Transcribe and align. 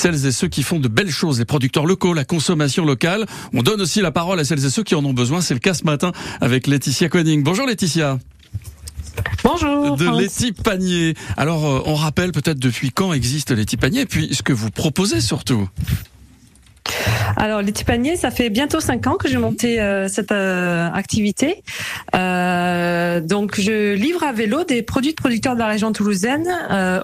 celles 0.00 0.24
et 0.24 0.32
ceux 0.32 0.48
qui 0.48 0.62
font 0.62 0.80
de 0.80 0.88
belles 0.88 1.10
choses, 1.10 1.38
les 1.38 1.44
producteurs 1.44 1.84
locaux, 1.84 2.14
la 2.14 2.24
consommation 2.24 2.86
locale. 2.86 3.26
On 3.52 3.62
donne 3.62 3.82
aussi 3.82 4.00
la 4.00 4.10
parole 4.10 4.40
à 4.40 4.44
celles 4.44 4.64
et 4.64 4.70
ceux 4.70 4.82
qui 4.82 4.94
en 4.94 5.04
ont 5.04 5.12
besoin. 5.12 5.42
C'est 5.42 5.52
le 5.52 5.60
cas 5.60 5.74
ce 5.74 5.84
matin 5.84 6.12
avec 6.40 6.66
Laetitia 6.66 7.10
Koenig. 7.10 7.42
Bonjour 7.42 7.66
Laetitia. 7.66 8.18
Bonjour. 9.44 9.96
De 9.96 10.18
Letty 10.18 10.52
Panier. 10.52 11.14
Alors, 11.36 11.66
euh, 11.66 11.82
on 11.84 11.94
rappelle 11.94 12.32
peut-être 12.32 12.58
depuis 12.58 12.92
quand 12.92 13.12
existe 13.12 13.50
Letty 13.50 13.76
Panier 13.76 14.00
et 14.00 14.06
puis 14.06 14.34
ce 14.34 14.42
que 14.42 14.54
vous 14.54 14.70
proposez 14.70 15.20
surtout. 15.20 15.68
Alors, 17.36 17.62
les 17.62 17.72
paniers, 17.72 18.16
ça 18.16 18.30
fait 18.30 18.50
bientôt 18.50 18.80
cinq 18.80 19.06
ans 19.06 19.16
que 19.16 19.28
j'ai 19.28 19.38
monté 19.38 19.80
euh, 19.80 20.08
cette 20.08 20.32
euh, 20.32 20.90
activité. 20.92 21.62
Euh, 22.14 23.20
donc, 23.20 23.60
je 23.60 23.94
livre 23.94 24.24
à 24.24 24.32
vélo 24.32 24.64
des 24.64 24.82
produits 24.82 25.12
de 25.12 25.16
producteurs 25.16 25.54
de 25.54 25.60
la 25.60 25.68
région 25.68 25.92
toulousaine 25.92 26.48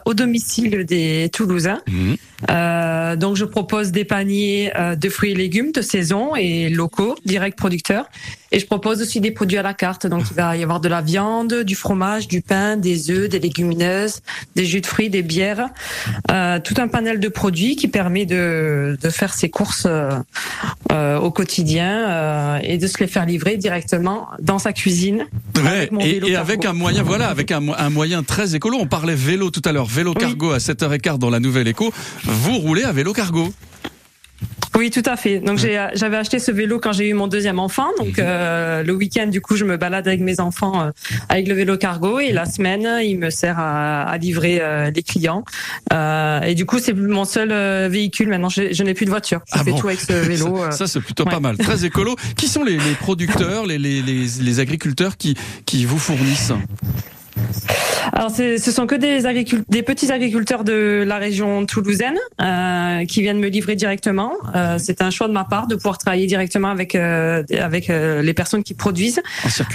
au 0.04 0.14
domicile 0.14 0.84
des 0.84 1.30
Toulousains. 1.32 1.80
Mmh. 1.86 2.14
Donc, 3.16 3.36
je 3.36 3.44
propose 3.44 3.92
des 3.92 4.04
paniers 4.04 4.72
de 4.96 5.08
fruits 5.08 5.32
et 5.32 5.34
légumes 5.34 5.72
de 5.72 5.80
saison 5.80 6.34
et 6.36 6.68
locaux, 6.68 7.16
direct 7.24 7.58
producteurs. 7.58 8.06
Et 8.52 8.60
je 8.60 8.66
propose 8.66 9.02
aussi 9.02 9.20
des 9.20 9.32
produits 9.32 9.58
à 9.58 9.62
la 9.62 9.74
carte. 9.74 10.06
Donc, 10.06 10.24
il 10.30 10.36
va 10.36 10.56
y 10.56 10.62
avoir 10.62 10.80
de 10.80 10.88
la 10.88 11.00
viande, 11.00 11.62
du 11.62 11.74
fromage, 11.74 12.28
du 12.28 12.42
pain, 12.42 12.76
des 12.76 13.10
œufs, 13.10 13.28
des 13.28 13.40
légumineuses, 13.40 14.20
des 14.54 14.64
jus 14.64 14.80
de 14.80 14.86
fruits, 14.86 15.10
des 15.10 15.22
bières. 15.22 15.68
tout 16.28 16.74
un 16.78 16.88
panel 16.88 17.20
de 17.20 17.28
produits 17.28 17.76
qui 17.76 17.88
permet 17.88 18.26
de, 18.26 18.96
de 19.00 19.10
faire 19.10 19.34
ses 19.34 19.50
courses 19.50 19.86
euh, 20.92 21.18
au 21.18 21.30
quotidien 21.30 22.08
euh, 22.08 22.58
et 22.62 22.78
de 22.78 22.86
se 22.86 22.98
les 22.98 23.06
faire 23.06 23.26
livrer 23.26 23.56
directement 23.56 24.28
dans 24.40 24.58
sa 24.58 24.72
cuisine. 24.72 25.26
Ouais, 25.62 25.90
et, 26.00 26.20
et 26.26 26.36
avec 26.36 26.64
un 26.64 26.72
moyen, 26.72 27.02
voilà, 27.02 27.28
avec 27.28 27.50
un, 27.50 27.62
un, 27.76 27.90
moyen 27.90 28.22
très 28.22 28.54
écolo. 28.54 28.78
On 28.80 28.86
parlait 28.86 29.14
vélo 29.14 29.50
tout 29.50 29.62
à 29.64 29.72
l'heure, 29.72 29.86
vélo 29.86 30.14
cargo 30.14 30.52
à 30.52 30.58
7h15 30.58 31.18
dans 31.18 31.30
la 31.30 31.40
nouvelle 31.40 31.68
éco. 31.68 31.92
Vous 32.24 32.58
roulez 32.58 32.84
à 32.84 32.92
vélo 32.92 33.12
cargo. 33.12 33.52
Oui, 34.76 34.90
tout 34.90 35.02
à 35.06 35.16
fait. 35.16 35.38
Donc 35.38 35.58
j'avais 35.58 36.16
acheté 36.16 36.38
ce 36.38 36.50
vélo 36.50 36.78
quand 36.78 36.92
j'ai 36.92 37.08
eu 37.08 37.14
mon 37.14 37.28
deuxième 37.28 37.58
enfant. 37.58 37.86
Donc 37.98 38.18
mhm. 38.18 38.24
euh, 38.26 38.82
le 38.82 38.92
week-end, 38.92 39.26
du 39.26 39.40
coup, 39.40 39.56
je 39.56 39.64
me 39.64 39.76
balade 39.76 40.06
avec 40.06 40.20
mes 40.20 40.40
enfants 40.40 40.82
euh, 40.82 40.90
avec 41.28 41.48
le 41.48 41.54
vélo 41.54 41.76
cargo 41.76 42.20
et 42.20 42.32
la 42.32 42.44
semaine, 42.44 42.86
il 43.02 43.18
me 43.18 43.30
sert 43.30 43.58
à, 43.58 44.02
à 44.02 44.18
livrer 44.18 44.58
euh, 44.60 44.90
les 44.90 45.02
clients. 45.02 45.44
Euh, 45.92 46.40
et 46.42 46.54
du 46.54 46.66
coup, 46.66 46.78
c'est 46.78 46.92
mon 46.94 47.24
seul 47.24 47.52
euh, 47.52 47.88
véhicule. 47.90 48.28
Maintenant, 48.28 48.48
je, 48.48 48.72
je 48.72 48.82
n'ai 48.82 48.94
plus 48.94 49.06
de 49.06 49.10
voiture. 49.10 49.40
Je 49.46 49.60
ah 49.60 49.64
fais 49.64 49.72
tout 49.72 49.86
avec 49.86 50.00
ce 50.00 50.12
vélo. 50.28 50.58
ça, 50.70 50.72
ça 50.72 50.86
c'est 50.86 51.00
plutôt 51.00 51.24
pas 51.24 51.40
mal. 51.40 51.56
Très 51.56 51.84
écolo. 51.84 52.16
Qui 52.36 52.48
sont 52.48 52.62
les, 52.62 52.76
les 52.76 52.94
producteurs, 53.00 53.66
les, 53.66 53.78
les, 53.78 54.02
les, 54.02 54.26
les 54.40 54.60
agriculteurs 54.60 55.16
qui, 55.16 55.36
qui 55.64 55.84
vous 55.84 55.98
fournissent? 55.98 56.52
Alors, 58.12 58.30
ce 58.30 58.58
sont 58.58 58.86
que 58.86 58.94
des, 58.94 59.22
des 59.68 59.82
petits 59.82 60.12
agriculteurs 60.12 60.64
de 60.64 61.04
la 61.06 61.16
région 61.16 61.66
toulousaine 61.66 62.16
euh, 62.40 63.04
qui 63.04 63.22
viennent 63.22 63.40
me 63.40 63.48
livrer 63.48 63.76
directement. 63.76 64.32
Euh, 64.54 64.76
c'est 64.78 65.02
un 65.02 65.10
choix 65.10 65.28
de 65.28 65.32
ma 65.32 65.44
part 65.44 65.66
de 65.66 65.74
pouvoir 65.74 65.98
travailler 65.98 66.26
directement 66.26 66.68
avec 66.68 66.94
euh, 66.94 67.42
avec 67.58 67.90
euh, 67.90 68.22
les 68.22 68.34
personnes 68.34 68.62
qui 68.62 68.74
produisent. 68.74 69.22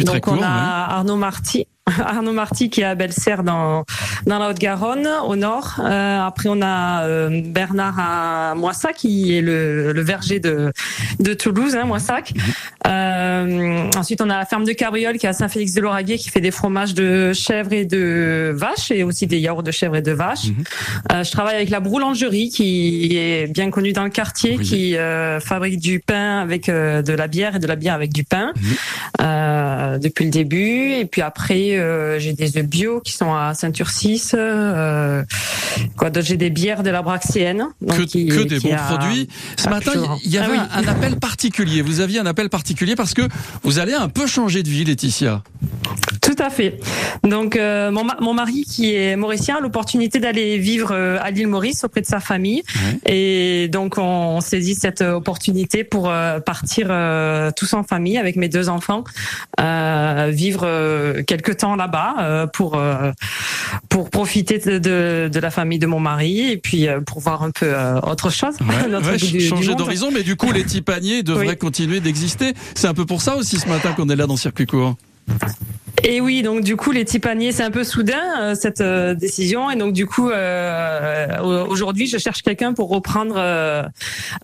Donc, 0.02 0.28
on 0.28 0.42
a 0.42 0.48
Arnaud 0.48 1.18
Marty 1.18 1.68
Arnaud 2.06 2.34
Marty 2.34 2.70
qui 2.70 2.82
est 2.82 2.86
à 2.86 2.96
Belserre 2.96 3.44
dans 3.44 3.84
dans 4.28 4.38
la 4.38 4.50
Haute-Garonne 4.50 5.08
au 5.26 5.36
nord. 5.36 5.80
Euh, 5.80 6.22
après 6.22 6.48
on 6.50 6.62
a 6.62 7.06
euh, 7.06 7.42
Bernard 7.44 7.96
à 7.98 8.56
Moissac 8.56 8.98
qui 8.98 9.36
est 9.36 9.42
le, 9.42 9.92
le 9.92 10.02
verger 10.02 10.40
de 10.40 10.72
de 11.20 11.34
Toulouse, 11.34 11.76
hein, 11.76 11.86
Moissac. 11.86 12.34
Mhm. 12.36 12.42
Euh, 12.88 13.90
ensuite 13.98 14.22
on 14.22 14.30
a 14.30 14.38
la 14.38 14.46
ferme 14.46 14.64
de 14.64 14.74
Cabriole 14.74 15.18
qui 15.18 15.26
est 15.26 15.30
à 15.30 15.34
Saint-Félix-de-Lauragais 15.34 16.18
qui 16.18 16.30
fait 16.30 16.42
des 16.42 16.52
fromages 16.52 16.94
de 16.94 17.34
chèvre 17.34 17.74
et 17.74 17.86
de 17.86 18.52
vache 18.56 18.92
et 18.92 19.04
aussi 19.04 19.26
des 19.26 19.40
yaourts 19.40 19.64
de 19.64 19.72
chèvre 19.72 19.96
et 19.96 20.02
de 20.02 20.12
vache. 20.12 20.48
Mhm. 20.48 21.24
Je 21.24 21.32
travaille 21.32 21.56
avec 21.56 21.70
la 21.70 21.80
Broulangerie 21.80 22.50
qui 22.50 23.18
est 23.18 23.48
bien 23.52 23.72
connue 23.72 23.94
dans 23.94 24.04
le 24.04 24.10
quartier, 24.10 24.58
qui 24.58 24.96
fabrique 25.42 25.80
du 25.80 26.00
pain 26.00 26.40
avec 26.40 26.68
de 26.68 27.14
la 27.14 27.28
bière 27.28 27.56
et 27.56 27.60
de 27.60 27.68
la 27.68 27.76
bière 27.76 27.94
avec 27.96 28.14
du 28.14 28.24
pain 28.24 28.54
mhm. 28.56 30.00
depuis 30.00 30.26
le 30.26 30.32
début. 30.32 30.92
Et 30.94 31.06
puis 31.06 31.22
après 31.22 31.71
euh, 31.78 32.20
j'ai 32.20 32.34
des 32.34 32.58
œufs 32.58 32.66
bio 32.66 33.02
qui 33.02 33.14
sont 33.14 33.34
à 33.34 33.54
ceinture 33.54 33.90
6. 33.90 34.36
Euh, 34.38 35.24
quoi 35.98 36.10
J'ai 36.20 36.38
des 36.38 36.50
bières 36.50 36.84
de 36.84 36.90
la 36.90 37.02
Braxienne. 37.02 37.68
que, 37.88 38.04
que 38.04 38.44
des 38.44 38.60
bons 38.60 38.76
produits. 38.76 39.28
Ce 39.58 39.70
matin, 39.70 39.92
il 40.24 40.32
y 40.32 40.38
avait 40.38 40.58
ah 40.58 40.80
un 40.80 40.88
appel 40.88 41.18
particulier. 41.18 41.82
Vous 41.82 42.00
aviez 42.00 42.20
un 42.20 42.26
appel 42.26 42.50
particulier 42.50 42.96
parce 42.96 43.14
que 43.14 43.24
vous 43.64 43.80
allez 43.80 43.94
un 43.94 44.10
peu 44.10 44.28
changer 44.28 44.64
de 44.64 44.70
vie, 44.70 44.86
Laetitia. 44.86 45.44
Tout 46.22 46.36
à 46.38 46.50
fait. 46.50 46.80
Donc 47.24 47.56
euh, 47.56 47.92
mon, 47.92 48.06
mon, 48.20 48.34
mari 48.34 48.64
qui 48.64 48.96
est 48.96 49.16
mauricien 49.16 49.58
a 49.58 49.60
l'opportunité 49.60 50.20
d'aller 50.20 50.58
vivre 50.58 50.94
à 50.94 51.32
l'île 51.32 51.48
Maurice 51.48 51.84
auprès 51.84 52.02
de 52.02 52.06
sa 52.06 52.20
famille 52.20 52.64
et 53.06 53.68
donc 53.70 53.98
on, 53.98 54.40
saisit 54.40 54.76
cette 54.76 55.02
opportunité 55.02 55.84
pour 55.84 56.12
partir 56.46 56.88
tous 57.56 57.74
en 57.74 57.84
famille 57.84 58.18
avec 58.18 58.36
mes 58.36 58.50
deux 58.50 58.70
enfants 58.70 59.04
vivre 59.58 61.22
quelque 61.24 61.52
temps 61.62 61.76
là-bas 61.76 62.48
pour 62.54 62.82
pour 63.90 64.10
profiter 64.10 64.58
de, 64.58 65.30
de, 65.30 65.40
la 65.40 65.52
famille 65.52 65.80
de 65.80 65.88
mon 65.88 66.00
mari 66.00 66.52
et 66.52 66.58
puis 66.58 66.88
pour 67.06 67.20
voir 67.20 67.44
un 67.44 67.52
peu 67.52 67.74
autre 68.04 68.30
chose. 68.30 68.56
changer 69.50 69.76
d'horizon, 69.76 70.12
mais 70.12 70.24
du 70.24 70.36
coup 70.36 70.52
les 70.52 70.64
tipaniers 70.66 71.24
devraient 71.24 71.58
continuer 71.58 72.00
d'exister. 72.00 72.54
C'est 72.76 72.88
un 72.88 72.94
peu 72.94 73.06
pour 73.06 73.22
ça 73.22 73.36
aussi 73.36 73.58
ce 73.58 73.68
matin 73.68 73.94
qu'on 73.94 74.10
est 74.10 74.16
là 74.16 74.28
dans 74.28 74.38
Circuit 74.38 74.66
Court. 74.66 74.96
Et 76.04 76.20
oui, 76.20 76.42
donc 76.42 76.64
du 76.64 76.76
coup, 76.76 76.92
les 76.92 77.06
petits 77.06 77.20
paniers, 77.20 77.52
c'est 77.52 77.64
un 77.64 77.72
peu 77.72 77.84
soudain 77.84 78.22
euh, 78.40 78.56
cette 78.56 78.82
euh, 78.82 79.14
décision, 79.14 79.70
et 79.70 79.76
donc 79.76 79.94
du 79.94 80.08
coup, 80.08 80.30
euh, 80.30 81.40
aujourd'hui, 81.42 82.08
je 82.08 82.18
cherche 82.18 82.42
quelqu'un 82.42 82.74
pour 82.74 82.90
reprendre 82.90 83.36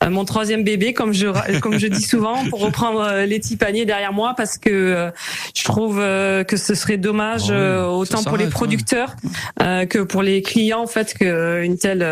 mon 0.07 0.25
troisième 0.25 0.63
bébé, 0.63 0.93
comme 0.93 1.13
je 1.13 1.27
comme 1.59 1.79
je 1.79 1.87
dis 1.87 2.01
souvent, 2.01 2.45
pour 2.49 2.59
reprendre 2.59 3.23
les 3.25 3.39
petits 3.39 3.57
paniers 3.57 3.85
derrière 3.85 4.13
moi, 4.13 4.33
parce 4.37 4.57
que 4.57 5.11
je 5.55 5.63
trouve 5.63 5.97
que 5.97 6.57
ce 6.57 6.75
serait 6.75 6.97
dommage 6.97 7.51
ah 7.51 7.89
autant 7.89 8.23
pour 8.23 8.37
les 8.37 8.47
producteurs 8.47 9.15
que 9.59 10.03
pour 10.03 10.21
les 10.21 10.41
clients, 10.41 10.81
en 10.81 10.87
fait, 10.87 11.13
que 11.13 11.63
une 11.63 11.77
telle 11.77 12.03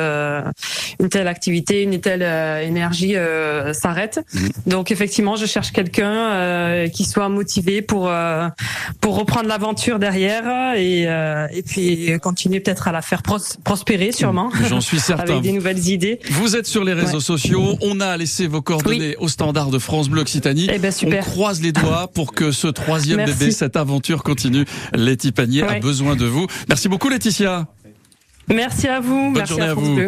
une 1.00 1.10
telle 1.10 1.28
activité, 1.28 1.84
une 1.84 2.00
telle 2.00 2.24
énergie 2.64 3.16
s'arrête. 3.74 4.22
Mhm. 4.34 4.50
Donc 4.68 4.92
effectivement, 4.92 5.36
je 5.36 5.46
cherche 5.46 5.72
quelqu'un 5.72 6.88
qui 6.90 7.06
soit 7.06 7.30
motivé 7.30 7.82
pour 7.82 8.12
pour 9.02 9.18
reprendre 9.18 9.35
de 9.44 9.48
l'aventure 9.48 10.00
derrière 10.00 10.76
et, 10.76 11.08
euh, 11.08 11.48
et 11.52 11.62
puis 11.62 12.12
continuer 12.22 12.60
peut-être 12.60 12.88
à 12.88 12.92
la 12.92 13.02
faire 13.02 13.22
prospérer 13.24 14.12
sûrement. 14.12 14.52
J'en 14.70 14.82
suis 14.82 15.00
certain. 15.00 15.24
Avec 15.24 15.42
des 15.42 15.52
nouvelles 15.52 15.88
idées. 15.88 16.20
Vous 16.32 16.56
êtes 16.56 16.68
sur 16.68 16.84
les 16.84 16.94
réseaux 16.94 17.20
sociaux. 17.20 17.78
On 17.82 18.00
a 18.00 18.18
laissé 18.18 18.48
vos 18.48 18.62
coordonnées 18.62 19.16
au 19.18 19.28
standard 19.28 19.70
de 19.70 19.80
France 19.80 20.10
Bleu 20.10 20.22
Occitanie. 20.22 20.68
Eh 20.74 20.80
ben, 20.80 20.92
super. 20.92 21.26
On 21.28 21.32
croise 21.32 21.62
les 21.62 21.72
doigts 21.72 22.10
pour 22.14 22.34
que 22.34 22.52
ce 22.52 22.68
troisième 22.68 23.26
bébé, 23.26 23.52
cette 23.52 23.76
aventure 23.76 24.24
continue. 24.24 24.66
Letty 24.94 25.32
Panier 25.32 25.64
a 25.64 25.80
besoin 25.80 26.16
de 26.16 26.26
vous. 26.26 26.48
Merci 26.70 26.90
beaucoup 26.90 27.10
Laetitia. 27.10 27.68
Merci 28.48 28.88
à 28.88 29.00
vous. 29.00 29.32
Bonne 29.32 29.34
Merci 29.34 29.54
journée 29.54 29.66
à, 29.66 29.74
vous. 29.74 30.00